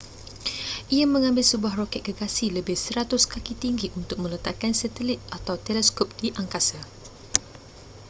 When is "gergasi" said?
2.07-2.45